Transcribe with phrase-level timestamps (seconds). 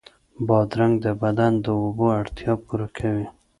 [0.47, 3.27] بادرنګ د بدن د اوبو اړتیا پوره کوي.